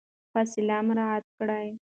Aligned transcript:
فاصله 0.33 0.77
مراعات 0.87 1.25
کړئ. 1.37 1.67